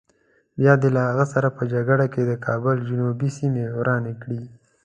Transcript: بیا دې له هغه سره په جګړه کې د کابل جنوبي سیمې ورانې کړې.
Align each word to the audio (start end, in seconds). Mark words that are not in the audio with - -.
بیا 0.59 0.73
دې 0.81 0.89
له 0.95 1.01
هغه 1.09 1.25
سره 1.33 1.47
په 1.57 1.63
جګړه 1.73 2.05
کې 2.13 2.21
د 2.25 2.33
کابل 2.45 2.75
جنوبي 2.89 3.29
سیمې 3.37 3.65
ورانې 3.77 4.13
کړې. 4.21 4.41